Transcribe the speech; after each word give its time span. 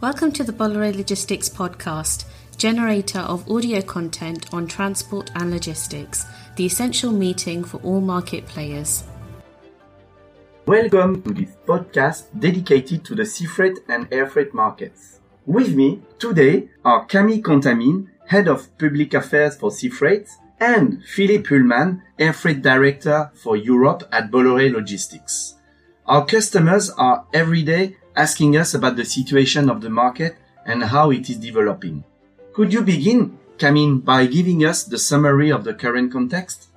Welcome 0.00 0.32
to 0.32 0.44
the 0.44 0.52
Bolloré 0.54 0.96
Logistics 0.96 1.50
podcast, 1.50 2.24
generator 2.56 3.18
of 3.18 3.46
audio 3.50 3.82
content 3.82 4.46
on 4.50 4.66
transport 4.66 5.30
and 5.34 5.50
logistics, 5.50 6.24
the 6.56 6.64
essential 6.64 7.12
meeting 7.12 7.62
for 7.64 7.76
all 7.82 8.00
market 8.00 8.46
players. 8.46 9.04
Welcome 10.64 11.20
to 11.24 11.34
this 11.34 11.54
podcast 11.66 12.28
dedicated 12.40 13.04
to 13.04 13.14
the 13.14 13.26
sea 13.26 13.44
freight 13.44 13.80
and 13.90 14.08
air 14.10 14.26
freight 14.26 14.54
markets. 14.54 15.20
With 15.44 15.74
me 15.74 16.00
today 16.18 16.70
are 16.82 17.04
Camille 17.04 17.42
Contamine, 17.42 18.08
Head 18.26 18.48
of 18.48 18.74
Public 18.78 19.12
Affairs 19.12 19.56
for 19.56 19.70
Sea 19.70 19.90
Freight, 19.90 20.30
and 20.58 21.04
Philippe 21.04 21.50
Hullman, 21.50 22.02
Air 22.18 22.32
Freight 22.32 22.62
Director 22.62 23.30
for 23.34 23.54
Europe 23.54 24.08
at 24.10 24.30
Bolloré 24.30 24.72
Logistics. 24.72 25.56
Our 26.06 26.24
customers 26.24 26.88
are 26.88 27.26
every 27.34 27.62
day 27.62 27.98
asking 28.20 28.54
us 28.58 28.74
about 28.74 28.96
the 28.96 29.04
situation 29.04 29.70
of 29.70 29.80
the 29.80 29.88
market 29.88 30.36
and 30.66 30.84
how 30.84 31.10
it 31.10 31.30
is 31.30 31.38
developing. 31.38 32.04
Could 32.52 32.70
you 32.70 32.82
begin, 32.82 33.38
Camille, 33.56 33.96
by 33.96 34.26
giving 34.26 34.60
us 34.70 34.84
the 34.84 34.98
summary 34.98 35.50
of 35.50 35.64
the 35.64 35.72
current 35.72 36.12
context? 36.12 36.68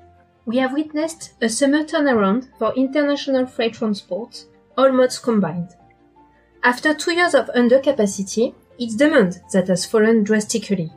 We 0.45 0.57
have 0.57 0.71
witnessed 0.71 1.33
a 1.41 1.49
summer 1.49 1.83
turnaround 1.83 2.47
for 2.57 2.73
international 2.75 3.45
freight 3.45 3.73
transport, 3.73 4.45
all 4.77 4.93
modes 4.93 5.19
combined. 5.19 5.71
After 6.63 6.93
two 6.93 7.13
years 7.13 7.33
of 7.33 7.51
undercapacity, 7.61 8.55
it's 8.79 8.95
demand 8.95 9.41
that 9.51 9.67
has 9.67 9.85
fallen 9.85 10.23
drastically. 10.23 10.93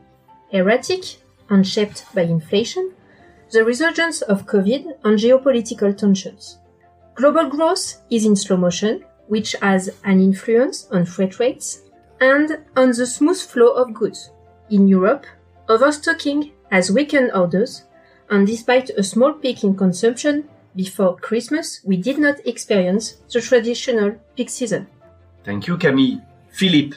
Erratic 0.52 1.04
unshaped 1.50 2.04
by 2.14 2.22
inflation, 2.22 2.92
the 3.50 3.64
resurgence 3.64 4.22
of 4.22 4.46
COVID 4.46 4.82
and 5.02 5.18
geopolitical 5.18 5.96
tensions. 5.96 6.58
Global 7.16 7.48
growth 7.48 8.00
is 8.10 8.24
in 8.24 8.36
slow 8.36 8.56
motion, 8.56 9.04
which 9.28 9.54
has 9.62 9.90
an 10.04 10.20
influence 10.20 10.86
on 10.90 11.04
freight 11.04 11.38
rates 11.38 11.82
and 12.20 12.58
on 12.76 12.88
the 12.88 13.06
smooth 13.06 13.40
flow 13.40 13.72
of 13.72 13.94
goods. 13.94 14.30
In 14.70 14.88
Europe, 14.88 15.26
overstocking 15.68 16.52
has 16.70 16.90
weakened 16.90 17.32
orders, 17.32 17.84
and 18.30 18.46
despite 18.46 18.90
a 18.90 19.02
small 19.02 19.32
peak 19.32 19.62
in 19.62 19.76
consumption 19.76 20.48
before 20.74 21.16
Christmas, 21.16 21.80
we 21.84 21.96
did 21.96 22.18
not 22.18 22.44
experience 22.46 23.12
the 23.32 23.40
traditional 23.40 24.16
peak 24.36 24.50
season. 24.50 24.86
Thank 25.44 25.66
you, 25.66 25.76
Camille. 25.76 26.20
Philippe, 26.50 26.96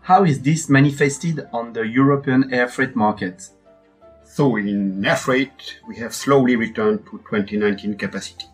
how 0.00 0.24
is 0.24 0.40
this 0.40 0.68
manifested 0.68 1.46
on 1.52 1.72
the 1.72 1.82
European 1.82 2.52
air 2.52 2.68
freight 2.68 2.96
market? 2.96 3.48
So 4.24 4.56
in 4.56 5.04
air 5.04 5.16
freight, 5.16 5.78
we 5.86 5.96
have 5.96 6.14
slowly 6.14 6.56
returned 6.56 7.04
to 7.06 7.18
2019 7.18 7.96
capacity. 7.96 8.46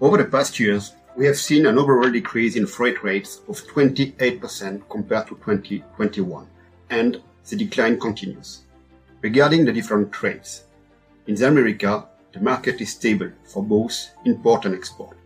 Over 0.00 0.16
the 0.16 0.24
past 0.24 0.58
years, 0.58 0.94
we 1.16 1.26
have 1.26 1.36
seen 1.36 1.66
an 1.66 1.78
overall 1.78 2.10
decrease 2.10 2.56
in 2.56 2.66
freight 2.66 3.02
rates 3.02 3.40
of 3.48 3.62
28% 3.66 4.88
compared 4.88 5.26
to 5.26 5.34
2021, 5.36 6.46
and 6.90 7.20
the 7.48 7.56
decline 7.56 7.98
continues. 7.98 8.62
Regarding 9.20 9.64
the 9.64 9.72
different 9.72 10.12
trades, 10.12 10.64
in 11.26 11.34
the 11.34 11.46
America, 11.46 12.06
the 12.32 12.40
market 12.40 12.80
is 12.80 12.90
stable 12.90 13.30
for 13.44 13.62
both 13.62 14.10
import 14.24 14.64
and 14.64 14.74
export. 14.74 15.16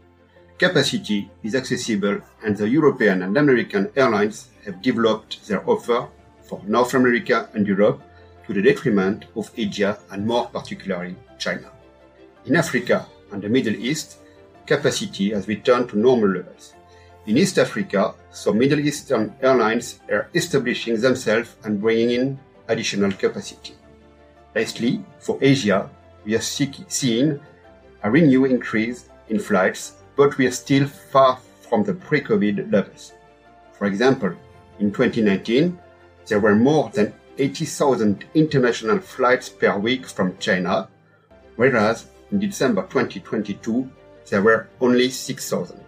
Capacity 0.59 1.31
is 1.43 1.55
accessible 1.55 2.21
and 2.45 2.57
the 2.57 2.69
European 2.69 3.23
and 3.23 3.37
American 3.37 3.91
airlines 3.97 4.49
have 4.65 4.81
developed 4.81 5.47
their 5.47 5.69
offer 5.69 6.09
for 6.43 6.63
North 6.67 6.95
America 6.95 7.49
and 7.55 7.67
Europe 7.67 8.01
to 8.47 8.55
the 8.55 8.63
detriment 8.63 9.27
of 9.37 9.51
Asia 9.57 9.99
and 10.11 10.27
more 10.27 10.47
particularly 10.47 11.17
China. 11.39 11.71
In 12.47 12.57
Africa 12.57 13.07
and 13.33 13.43
the 13.43 13.49
Middle 13.49 13.75
East, 13.75 14.19
capacity 14.67 15.31
has 15.31 15.49
returned 15.49 15.89
to 15.91 15.99
normal 15.99 16.31
levels. 16.31 16.75
In 17.27 17.39
East 17.39 17.59
Africa, 17.59 18.15
some 18.31 18.59
Middle 18.59 18.81
Eastern 18.81 19.35
airlines 19.41 20.01
are 20.11 20.29
establishing 20.35 21.01
themselves 21.01 21.57
and 21.65 21.81
bringing 21.81 22.11
in 22.11 22.39
additional 22.69 23.13
capacity. 23.13 23.75
Lastly, 24.55 25.03
for 25.19 25.39
Asia, 25.41 25.89
we 26.25 26.35
are 26.35 26.41
seeing 26.41 27.41
a 28.03 28.11
renewed 28.11 28.51
increase 28.51 29.09
in 29.29 29.39
flights, 29.39 29.95
but 30.17 30.37
we 30.39 30.47
are 30.47 30.51
still 30.51 30.87
far 30.87 31.39
from 31.69 31.83
the 31.83 31.95
pre-COVID 31.95 32.71
levels. 32.71 33.13
For 33.73 33.87
example, 33.87 34.35
in 34.79 34.93
2019, 34.93 35.79
there 36.27 36.41
were 36.41 36.55
more 36.55 36.91
than 36.91 37.15
80,000 37.39 38.25
international 38.35 38.99
flights 38.99 39.49
per 39.49 39.77
week 39.79 40.07
from 40.07 40.37
China, 40.39 40.89
whereas 41.57 42.07
in 42.31 42.39
December 42.39 42.83
2022, 42.83 43.91
there 44.31 44.43
were 44.43 44.69
only 44.81 45.11
6,000. 45.11 45.81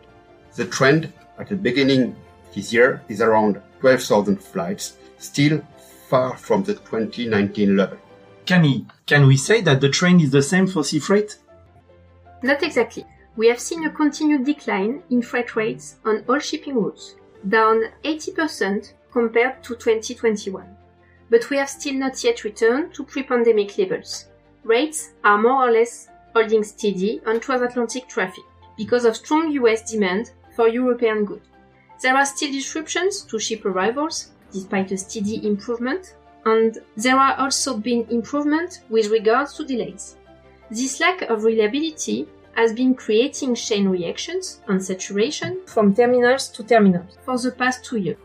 The 0.54 0.66
trend 0.66 1.12
at 1.38 1.48
the 1.48 1.56
beginning 1.56 2.16
this 2.54 2.72
year 2.72 3.02
is 3.08 3.20
around 3.20 3.60
12,000 3.80 4.42
flights, 4.42 4.97
still 5.19 5.62
far 6.08 6.36
from 6.36 6.64
the 6.64 6.74
2019 6.74 7.76
level. 7.76 7.98
Camille, 8.47 8.86
can 9.06 9.26
we 9.26 9.36
say 9.36 9.60
that 9.62 9.80
the 9.80 9.88
trend 9.88 10.22
is 10.22 10.30
the 10.30 10.42
same 10.42 10.66
for 10.66 10.84
sea 10.84 10.98
freight? 10.98 11.36
Not 12.42 12.62
exactly. 12.62 13.04
We 13.36 13.48
have 13.48 13.60
seen 13.60 13.84
a 13.84 13.91
continued 13.91 14.44
decline 14.44 15.03
in 15.10 15.20
freight 15.20 15.56
rates 15.56 15.97
on 16.04 16.24
all 16.28 16.38
shipping 16.38 16.74
routes, 16.74 17.16
down 17.47 17.84
80% 18.04 18.92
compared 19.12 19.62
to 19.64 19.74
2021. 19.74 20.64
But 21.28 21.50
we 21.50 21.56
have 21.56 21.68
still 21.68 21.94
not 21.94 22.22
yet 22.22 22.44
returned 22.44 22.94
to 22.94 23.04
pre-pandemic 23.04 23.76
levels. 23.78 24.26
Rates 24.62 25.10
are 25.24 25.38
more 25.38 25.68
or 25.68 25.72
less 25.72 26.08
holding 26.36 26.62
steady 26.62 27.19
on 27.24 27.41
transatlantic 27.41 28.06
traffic 28.08 28.44
because 28.76 29.06
of 29.06 29.16
strong 29.16 29.50
US 29.52 29.91
demand 29.91 30.32
for 30.54 30.69
European 30.69 31.24
goods. 31.24 31.48
There 32.02 32.14
are 32.14 32.26
still 32.26 32.52
disruptions 32.52 33.22
to 33.22 33.38
ship 33.38 33.64
arrivals 33.64 34.32
despite 34.52 34.92
a 34.92 34.98
steady 34.98 35.47
improvement, 35.47 36.14
and 36.44 36.76
there 36.94 37.16
are 37.16 37.36
also 37.38 37.78
been 37.78 38.06
improvements 38.10 38.80
with 38.91 39.08
regards 39.08 39.54
to 39.54 39.64
delays. 39.64 40.16
This 40.70 41.00
lack 41.00 41.22
of 41.22 41.44
reliability 41.44 42.28
has 42.54 42.74
been 42.74 42.94
creating 42.94 43.54
chain 43.54 43.88
reactions 43.88 44.60
and 44.68 44.82
saturation 44.84 45.62
from 45.64 45.94
terminals 45.94 46.48
to 46.48 46.62
terminals 46.62 47.16
for 47.24 47.38
the 47.38 47.53
past 47.53 47.82
two 47.82 47.97
years. 47.97 48.18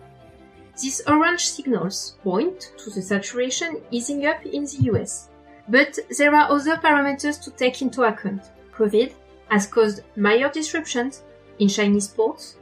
These 0.81 1.01
orange 1.07 1.47
signals 1.47 2.17
point 2.23 2.73
to 2.79 2.89
the 2.89 3.01
saturation 3.01 3.81
easing 3.89 4.25
up 4.25 4.45
in 4.45 4.63
the 4.65 4.79
US, 4.91 5.29
but 5.71 5.97
there 6.17 6.35
are 6.35 6.51
other 6.51 6.75
parameters 6.75 7.41
to 7.41 7.49
take 7.51 7.81
into 7.81 8.03
account. 8.03 8.51
COVID 8.73 9.13
has 9.49 9.65
caused 9.65 10.01
major 10.17 10.49
disruptions 10.49 11.23
in 11.59 11.69
Chinese 11.69 12.09
ports, 12.09 12.57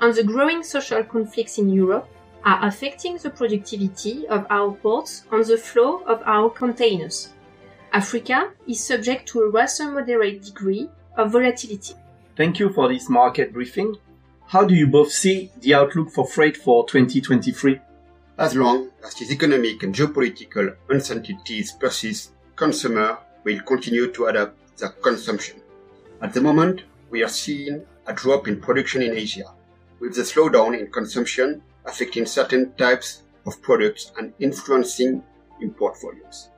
and 0.00 0.12
the 0.12 0.24
growing 0.24 0.64
social 0.64 1.04
conflicts 1.04 1.58
in 1.58 1.72
Europe 1.72 2.08
are 2.44 2.66
affecting 2.66 3.16
the 3.18 3.30
productivity 3.30 4.26
of 4.26 4.44
our 4.50 4.72
ports 4.72 5.24
and 5.30 5.44
the 5.44 5.56
flow 5.56 5.98
of 6.06 6.20
our 6.26 6.50
containers. 6.50 7.28
Africa 7.92 8.50
is 8.66 8.82
subject 8.82 9.28
to 9.28 9.42
a 9.42 9.50
rather 9.50 9.90
moderate 9.90 10.42
degree 10.42 10.88
of 11.16 11.32
volatility. 11.32 11.94
Thank 12.36 12.58
you 12.58 12.72
for 12.72 12.88
this 12.88 13.08
market 13.08 13.52
briefing. 13.52 13.96
How 14.46 14.64
do 14.64 14.74
you 14.74 14.86
both 14.86 15.12
see 15.12 15.50
the 15.60 15.74
outlook 15.74 16.10
for 16.10 16.26
freight 16.26 16.56
for 16.56 16.86
2023? 16.86 17.80
As 18.38 18.54
long 18.54 18.88
as 19.04 19.14
these 19.14 19.32
economic 19.32 19.82
and 19.82 19.94
geopolitical 19.94 20.76
uncertainties 20.88 21.72
persist, 21.72 22.32
consumers 22.58 23.16
will 23.44 23.60
continue 23.60 24.10
to 24.12 24.26
adapt 24.26 24.76
their 24.78 24.88
consumption. 24.88 25.60
At 26.20 26.34
the 26.34 26.40
moment, 26.40 26.82
we 27.08 27.22
are 27.22 27.28
seeing 27.28 27.86
a 28.06 28.12
drop 28.12 28.48
in 28.48 28.60
production 28.60 29.00
in 29.00 29.16
Asia, 29.16 29.44
with 30.00 30.16
the 30.16 30.22
slowdown 30.22 30.76
in 30.78 30.90
consumption 30.90 31.62
affecting 31.86 32.26
certain 32.26 32.72
types 32.72 33.22
of 33.46 33.62
products 33.62 34.10
and 34.18 34.34
influencing 34.40 35.22
import 35.60 36.00
volumes. 36.02 36.50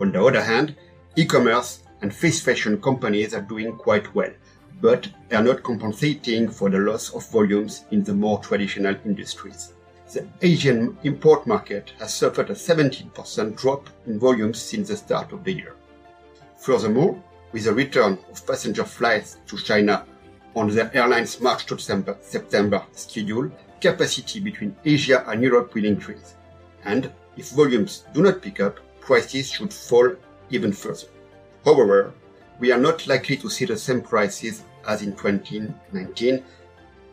On 0.00 0.10
the 0.10 0.22
other 0.22 0.42
hand, 0.42 0.74
e-commerce 1.14 1.84
and 2.02 2.12
fast 2.12 2.42
fashion 2.44 2.82
companies 2.82 3.32
are 3.32 3.42
doing 3.42 3.76
quite 3.76 4.12
well, 4.14 4.32
but 4.80 5.08
they 5.28 5.36
are 5.36 5.44
not 5.44 5.62
compensating 5.62 6.50
for 6.50 6.70
the 6.70 6.78
loss 6.78 7.14
of 7.14 7.30
volumes 7.30 7.84
in 7.92 8.02
the 8.02 8.14
more 8.14 8.40
traditional 8.40 8.96
industries 9.04 9.74
the 10.12 10.26
Asian 10.42 10.96
import 11.04 11.46
market 11.46 11.92
has 11.98 12.12
suffered 12.14 12.50
a 12.50 12.54
17% 12.54 13.56
drop 13.56 13.88
in 14.06 14.18
volumes 14.18 14.60
since 14.60 14.88
the 14.88 14.96
start 14.96 15.32
of 15.32 15.44
the 15.44 15.52
year. 15.52 15.74
Furthermore, 16.58 17.22
with 17.52 17.64
the 17.64 17.72
return 17.72 18.18
of 18.30 18.46
passenger 18.46 18.84
flights 18.84 19.38
to 19.46 19.56
China 19.56 20.04
on 20.56 20.68
the 20.68 20.94
airline's 20.96 21.40
March 21.40 21.66
to 21.66 21.78
September 21.78 22.84
schedule, 22.92 23.50
capacity 23.80 24.40
between 24.40 24.74
Asia 24.84 25.24
and 25.28 25.42
Europe 25.42 25.74
will 25.74 25.84
increase. 25.84 26.34
And 26.84 27.12
if 27.36 27.50
volumes 27.50 28.04
do 28.12 28.22
not 28.22 28.42
pick 28.42 28.60
up, 28.60 28.78
prices 29.00 29.50
should 29.50 29.72
fall 29.72 30.14
even 30.50 30.72
further. 30.72 31.06
However, 31.64 32.12
we 32.58 32.72
are 32.72 32.78
not 32.78 33.06
likely 33.06 33.36
to 33.38 33.48
see 33.48 33.64
the 33.64 33.76
same 33.76 34.02
prices 34.02 34.64
as 34.86 35.02
in 35.02 35.12
2019 35.12 36.42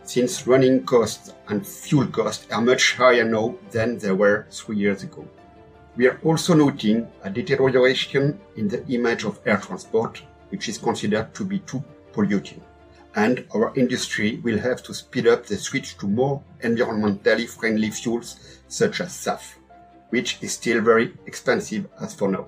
since 0.07 0.47
running 0.47 0.83
costs 0.85 1.33
and 1.49 1.65
fuel 1.65 2.07
costs 2.07 2.47
are 2.51 2.61
much 2.61 2.95
higher 2.95 3.23
now 3.23 3.55
than 3.71 3.97
they 3.97 4.11
were 4.11 4.47
three 4.49 4.77
years 4.77 5.03
ago. 5.03 5.27
We 5.95 6.07
are 6.07 6.19
also 6.23 6.53
noting 6.53 7.07
a 7.23 7.29
deterioration 7.29 8.39
in 8.55 8.67
the 8.67 8.85
image 8.87 9.23
of 9.25 9.39
air 9.45 9.57
transport, 9.57 10.23
which 10.49 10.69
is 10.69 10.77
considered 10.77 11.33
to 11.35 11.45
be 11.45 11.59
too 11.59 11.83
polluting. 12.13 12.61
and 13.17 13.43
our 13.55 13.73
industry 13.75 14.39
will 14.43 14.59
have 14.59 14.83
to 14.83 14.93
speed 14.93 15.27
up 15.27 15.43
the 15.47 15.57
switch 15.57 15.97
to 15.97 16.07
more 16.07 16.41
environmentally 16.61 17.49
friendly 17.49 17.89
fuels 17.89 18.59
such 18.67 19.01
as 19.01 19.11
SAF, 19.11 19.55
which 20.11 20.37
is 20.41 20.53
still 20.53 20.81
very 20.81 21.13
expensive 21.25 21.87
as 21.99 22.13
for 22.13 22.29
now. 22.29 22.45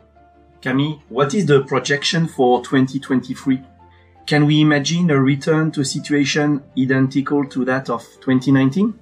Camille, 0.62 1.02
what 1.10 1.34
is 1.34 1.48
the 1.48 1.64
projection 1.64 2.28
for 2.28 2.64
2023? 2.64 3.64
Can 4.30 4.46
we 4.46 4.62
imagine 4.62 5.10
a 5.10 5.20
return 5.20 5.72
to 5.72 5.82
a 5.82 5.86
situation 5.86 6.62
identical 6.78 7.44
to 7.46 7.66
that 7.66 7.90
of 7.90 8.04
2019? 8.22 8.94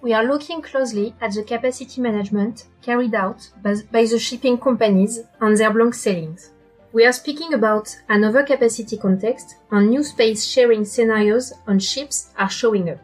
We 0.00 0.14
are 0.14 0.24
looking 0.24 0.62
closely 0.62 1.14
at 1.20 1.34
the 1.34 1.42
capacity 1.42 2.00
management 2.00 2.64
carried 2.80 3.14
out 3.14 3.50
by 3.62 4.06
the 4.06 4.18
shipping 4.18 4.56
companies 4.56 5.20
and 5.42 5.58
their 5.58 5.70
blank 5.70 5.92
sailings. 5.92 6.52
We 6.94 7.04
are 7.04 7.12
speaking 7.12 7.52
about 7.52 7.94
an 8.08 8.22
overcapacity 8.22 8.98
context 8.98 9.56
and 9.72 9.90
new 9.90 10.02
space 10.02 10.46
sharing 10.46 10.86
scenarios 10.86 11.52
on 11.66 11.78
ships 11.78 12.30
are 12.38 12.48
showing 12.48 12.88
up. 12.88 13.00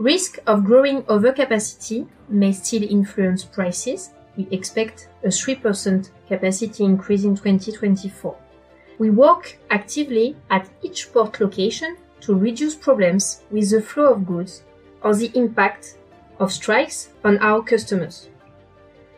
Risk 0.00 0.40
of 0.48 0.64
growing 0.64 1.04
overcapacity 1.04 2.08
may 2.28 2.50
still 2.50 2.82
influence 2.82 3.44
prices. 3.44 4.10
We 4.36 4.48
expect 4.50 5.10
a 5.22 5.28
3% 5.28 6.10
capacity 6.26 6.84
increase 6.84 7.22
in 7.22 7.36
2024. 7.36 8.41
We 9.02 9.10
work 9.10 9.58
actively 9.68 10.36
at 10.48 10.70
each 10.80 11.12
port 11.12 11.40
location 11.40 11.96
to 12.20 12.36
reduce 12.36 12.76
problems 12.76 13.42
with 13.50 13.68
the 13.72 13.80
flow 13.80 14.12
of 14.12 14.24
goods 14.24 14.62
or 15.02 15.12
the 15.12 15.32
impact 15.34 15.96
of 16.38 16.52
strikes 16.52 17.08
on 17.24 17.38
our 17.38 17.64
customers. 17.64 18.28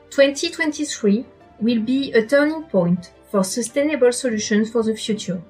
2023 0.09 1.27
will 1.61 1.83
be 1.83 2.15
a 2.15 2.25
turning 2.25 2.63
point 2.63 3.13
for 3.31 3.45
sustainable 3.45 4.11
solutions 4.11 4.71
for 4.71 4.83
the 4.83 4.97
future. 4.97 5.43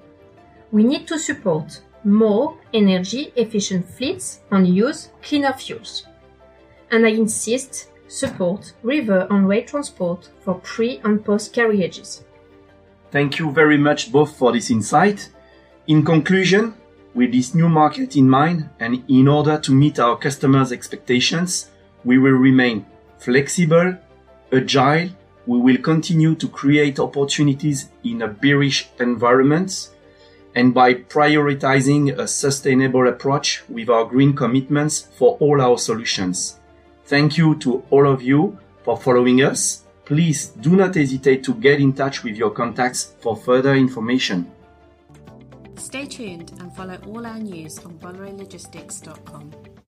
We 0.73 0.83
need 0.83 1.07
to 1.07 1.17
support 1.17 1.83
more 2.03 2.59
energy 2.73 3.33
efficient 3.37 3.89
fleets 3.89 4.41
and 4.51 4.67
use 4.67 5.11
cleaner 5.23 5.53
fuels. 5.53 6.09
And 6.91 7.07
I 7.07 7.11
insist 7.11 7.87
support 8.09 8.73
river 8.83 9.29
and 9.31 9.47
rail 9.47 9.65
transport 9.65 10.29
for 10.41 10.55
pre 10.55 11.01
and 11.05 11.25
post 11.25 11.53
carriages. 11.53 12.25
Thank 13.15 13.39
you 13.39 13.53
very 13.53 13.79
much 13.79 14.11
both 14.11 14.37
for 14.37 14.51
this 14.51 14.73
insight. 14.73 15.29
In 15.87 16.05
conclusion, 16.05 16.75
with 17.15 17.31
this 17.31 17.55
new 17.55 17.69
market 17.69 18.17
in 18.17 18.29
mind 18.29 18.69
and 18.81 19.05
in 19.09 19.29
order 19.29 19.57
to 19.57 19.73
meet 19.73 20.01
our 20.01 20.17
customers' 20.17 20.73
expectations, 20.73 21.71
we 22.05 22.19
will 22.19 22.33
remain 22.33 22.85
flexible, 23.19 23.97
agile, 24.53 25.11
we 25.47 25.59
will 25.61 25.79
continue 25.79 26.35
to 26.35 26.49
create 26.49 26.99
opportunities 26.99 27.89
in 28.03 28.21
a 28.23 28.27
bearish 28.27 28.89
environment 28.99 29.91
and 30.57 30.75
by 30.75 30.95
prioritizing 30.95 32.19
a 32.19 32.27
sustainable 32.27 33.07
approach 33.07 33.63
with 33.69 33.89
our 33.89 34.07
green 34.07 34.35
commitments 34.35 35.07
for 35.17 35.37
all 35.39 35.61
our 35.61 35.79
solutions. 35.79 36.59
Thank 37.05 37.39
you 37.39 37.55
to 37.61 37.85
all 37.91 38.09
of 38.09 38.23
you 38.23 38.59
for 38.83 38.97
following 38.97 39.41
us. 39.41 39.84
Please 40.05 40.49
do 40.49 40.77
not 40.77 40.95
hesitate 40.95 41.43
to 41.45 41.55
get 41.55 41.81
in 41.81 41.93
touch 41.93 42.23
with 42.25 42.37
your 42.37 42.51
contacts 42.51 43.15
for 43.21 43.37
further 43.37 43.75
information. 43.75 44.51
Stay 45.77 46.07
tuned 46.07 46.53
and 46.61 46.75
follow 46.77 46.99
all 47.07 47.27
our 47.27 47.39
news 47.39 47.79
on 47.81 47.99
bollore-logistics.com. 47.99 49.74